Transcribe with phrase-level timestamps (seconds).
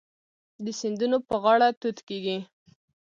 [0.63, 2.37] د سیندونو په غاړه توت کیږي.